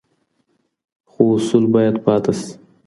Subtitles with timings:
[1.11, 2.51] خو اصول بايد پاته سي.